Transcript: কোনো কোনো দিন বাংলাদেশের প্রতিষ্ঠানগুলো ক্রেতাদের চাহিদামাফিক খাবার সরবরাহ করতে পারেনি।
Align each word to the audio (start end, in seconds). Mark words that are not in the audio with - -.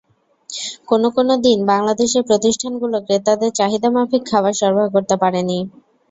কোনো 0.87 1.07
কোনো 1.11 1.33
দিন 1.45 1.59
বাংলাদেশের 1.71 2.23
প্রতিষ্ঠানগুলো 2.29 2.97
ক্রেতাদের 3.05 3.51
চাহিদামাফিক 3.59 4.21
খাবার 4.31 4.53
সরবরাহ 4.59 4.87
করতে 4.95 5.15
পারেনি। 5.21 5.57